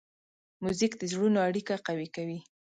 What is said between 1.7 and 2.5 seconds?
قوي کوي.